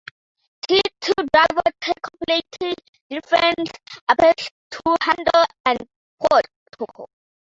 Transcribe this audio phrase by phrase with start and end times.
[0.67, 2.73] These two drivers take completely
[3.11, 3.69] different
[4.09, 5.87] approaches to handle the
[6.71, 7.07] protocol.